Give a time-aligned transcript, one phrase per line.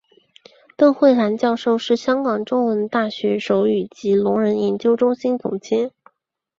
[0.75, 5.91] 邓慧兰教授是香港中文大学手语及聋人研究中心总监。